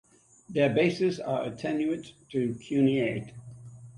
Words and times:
Their 0.49 0.73
bases 0.73 1.19
are 1.19 1.43
attenuate 1.43 2.13
to 2.31 2.55
cuneate. 2.55 3.33